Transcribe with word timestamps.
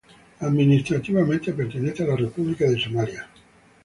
Administrativamente, 0.39 1.53
pertenece 1.53 2.01
a 2.01 2.07
la 2.07 2.15
República 2.15 2.65
de 2.65 2.79
Somalia. 2.83 3.27